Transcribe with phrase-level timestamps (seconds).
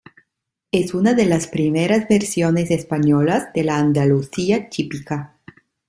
[0.71, 5.37] Es una de las primeras versiones españolas de la Andalucía típica.